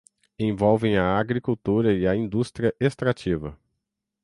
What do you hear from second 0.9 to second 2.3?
a agricultura e a